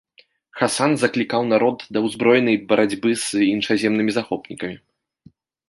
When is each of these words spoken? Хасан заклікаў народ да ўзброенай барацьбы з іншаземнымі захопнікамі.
Хасан 0.61 0.91
заклікаў 1.01 1.41
народ 1.53 1.77
да 1.97 2.03
ўзброенай 2.07 2.57
барацьбы 2.73 3.09
з 3.27 3.45
іншаземнымі 3.53 4.11
захопнікамі. 4.19 4.77